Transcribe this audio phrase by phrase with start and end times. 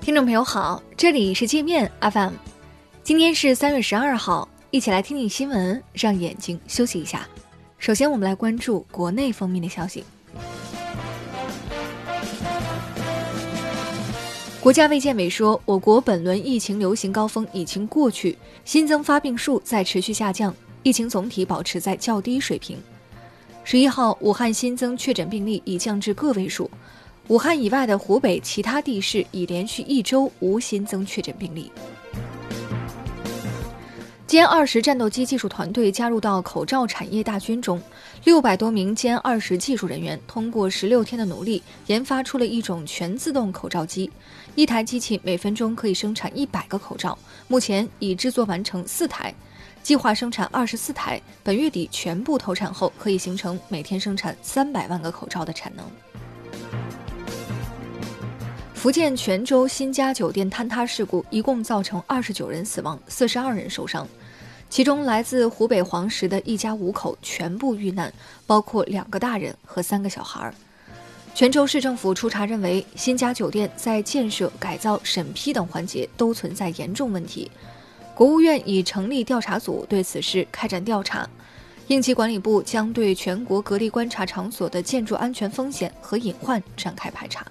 [0.00, 2.32] 听众朋友好，这里是界面 FM，
[3.04, 7.28] 今天是三月十二号，一起来听听新闻，让眼睛休息一下。
[7.78, 10.02] 首先，我们来关注国内方面的消息。
[14.58, 22.78] 国家卫健委说，我国本轮疫情流行高峰已经过去，新增发病数在持续下降，疫情总体保持在较低水平。
[23.64, 26.70] 十一号，武汉新增确诊病例已降至个位数。
[27.30, 31.70] 武汉以外的湖北其他地市已连续一周无新增确诊病例。
[34.26, 37.80] 歼二十战斗机技术团队加入到口罩产业大军中，
[38.24, 44.10] 六百多名歼二十技术人员通过十六天的努力，研发出了一种全自动口罩机。
[44.56, 49.32] 一台机器每分钟可以生产一百个口罩，目前已制作完成四台，
[49.84, 55.84] 计划生产二十四台，本月底全部投产后，可以形成每天生产三百万个口罩的产能。
[58.80, 64.08] 福建泉州新家酒店坍塌事故一共造成二十九人死亡，四十二人受伤，
[64.70, 68.10] 其中来自湖北黄石的一家五口全部遇难，
[68.46, 70.50] 包括两个大人和三个小孩。
[71.34, 77.50] 泉州市政府初查认为，新家酒店在建设、改造、审批等环节都存在严重问题。
[78.14, 81.28] 国务院已成立调查组对此事开展调查，
[81.88, 87.44] 应急管理部将对全国隔离观察场所的建筑安全风险和隐患展开排查。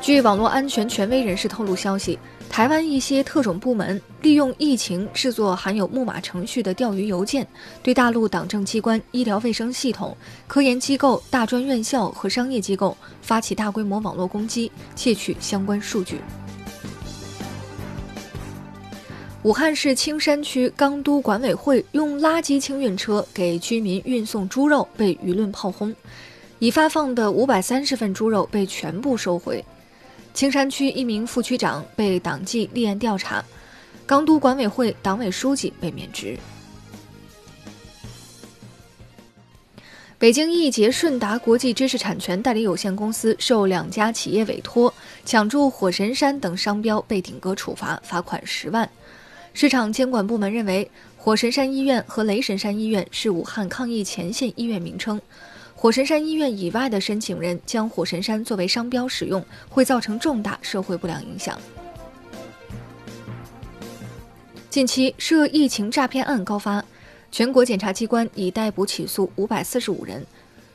[0.00, 2.16] 据网络安全权威人士透露消息，
[2.48, 7.44] 台湾一些特种部门利用疫情制作含有木马程序的钓鱼邮件，
[7.82, 16.20] 对大陆党政机关、医疗卫生系统、科研机构、大专院校和商业机构发起大规模网络攻击，窃取相关数据。
[19.42, 25.94] 武汉市青山区钢都管委会用垃圾清运车给居民运送猪肉，被舆论炮轰，
[26.58, 29.64] 已发放的五百三十份猪肉被全部收回。
[30.32, 33.44] 青山区一名副区长被党纪立案调查，
[34.06, 36.38] 钢都管委会党委书记被免职。
[40.18, 44.92] 北京易捷顺达国际知识产权代理有限公司受两家企业委托
[45.26, 48.88] 抢注“火神山”等商标，被顶格处罚，罚款十万。
[49.52, 55.20] 市场监管部门认为，火神山医院和雷神山医院是武汉抗疫前线医院名称。
[55.78, 61.56] 火神山医院以外的申请人将火神山作为商标使用，会造成重大社会不良影响。
[64.70, 66.82] 近期涉疫情诈骗案高发，
[67.30, 70.26] 全国检察机关已逮捕起诉五百四十五人。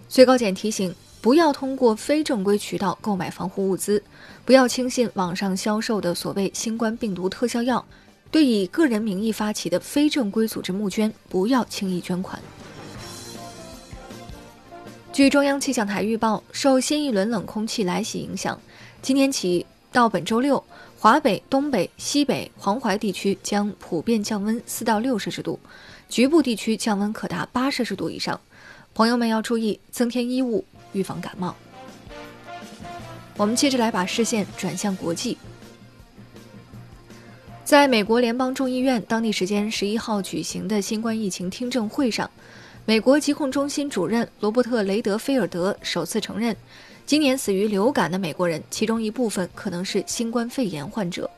[0.08, 4.04] 最高检提醒：不要通过非正规渠道购买防护物资，
[4.46, 7.84] 不要轻信网上销售的所谓新冠病毒特效药，
[8.30, 12.40] 对以个人名义发起的非正规组织募捐，不要轻易捐款。
[15.14, 18.58] 据中央气象台预报，受新一轮冷空气来袭影响，
[19.02, 20.64] 今天起到本周六，
[20.98, 25.60] 华北、东北、西北、黄淮地区将普遍降温四到六摄氏度，
[26.08, 28.40] 局部地区降温可达八摄氏度以上。
[28.94, 30.64] 朋友们要注意增添衣物，
[30.94, 31.54] 预防感冒。
[33.36, 35.38] 我们接着来把视线转向国际，
[37.66, 42.32] 在美国联邦众议院当地时间十一号举行的新冠疫情听证会上。
[42.86, 46.56] 美国疾控中心主任罗伯特·雷德菲尔德首次承认，
[47.06, 51.30] 今年死于流感的美国人，其中一部分可能是新冠肺炎患者。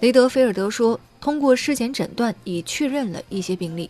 [0.00, 3.88] 雷德菲尔德说，通过尸检诊断已确认了一些病例。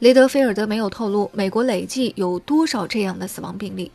[0.00, 3.92] 雷德菲尔德没有透露美国累计有多少这样的死亡病例。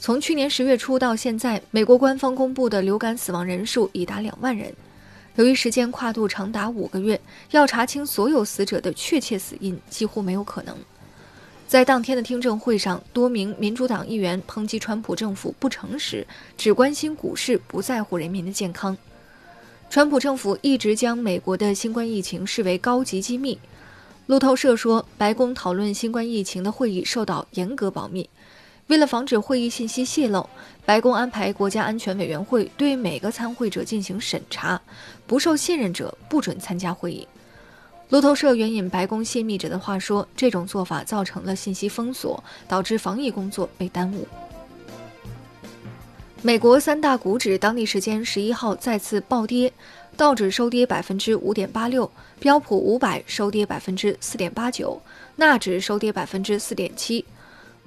[0.00, 4.72] 从去年十月初到现在，美国官方公布的流感死亡人数已达两万人。
[5.36, 7.18] 由于时间跨度长达五个月，
[7.52, 10.76] 要查清所有死者的确切死因几乎没有可能。
[11.70, 16.26] 在当天的听证会上，多名民主党议员抨击川普政府不诚实，
[16.58, 18.98] 只关心股市，不在乎人民的健康。
[19.88, 23.56] 川普政府一直将美国的新冠疫情视为高级机密。
[24.26, 28.28] 路透社说，白宫讨论新冠疫情的会议受到严格保密。
[28.88, 30.44] 为了防止会议信息泄露，
[30.84, 34.82] 白宫安排国家安全委员会对每个参会者进行审查，
[35.24, 37.28] 不受信任者不准参加会议。
[38.10, 44.26] 路透社援引白宫泄密者的话说，这种做法造成了信息封锁，导致防疫工作被耽误。
[46.42, 49.72] 美国三大股指当地时间十一号再次暴跌，
[50.16, 52.10] 道指收跌百分之五点八六，
[52.40, 55.00] 标普五百收跌百分之四点八九，
[55.36, 57.24] 纳指收跌百分之四点七。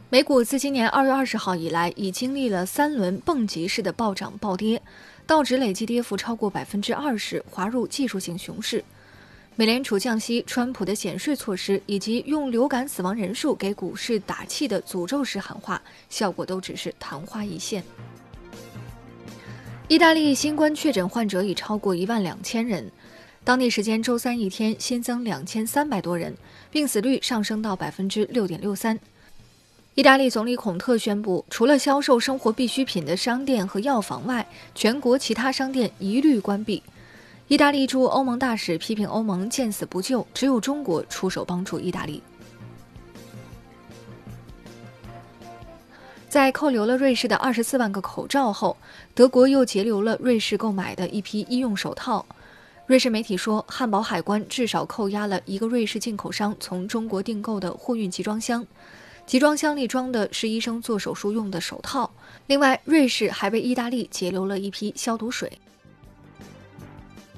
[0.09, 4.81] 美股自今年二月二十号以来，已经历了三轮蹦极式的暴涨暴跌，
[5.27, 8.85] 道指累计跌幅超过百分之二十，滑入技术性熊市。
[9.55, 15.79] 美联储降息、川普的减税措施，以及用流感死亡人数给股市打气的诅咒式喊话，
[16.09, 17.83] 效果都只是昙花一现。
[19.87, 22.91] 意大利新冠确诊患者已超过一万两千人，
[23.43, 26.35] 当地时间周三一天新增两千三百多人，
[26.71, 28.99] 病死率上升到百分之六点六三。
[29.93, 36.81] 意大利总理孔特宣布，除了销售生活必需品的商店和药房外，全国其他商店一律关闭。
[37.49, 42.23] 意大利驻欧盟大使批评欧盟见死不救，只有中国出手帮助意大利。
[46.29, 48.75] 在扣留了瑞士的二十四万个口罩后，
[49.13, 52.25] 德国又截留了瑞士购买的一批医用手套。
[52.87, 58.65] 瑞士媒体说，汉堡海关至少扣押了一个瑞士进口商从中国订购的货运集装箱，
[59.27, 62.09] 集装箱里装的是医生做手术用的手套。
[62.47, 65.51] 另外，瑞士还为意大利截留了一批消毒水。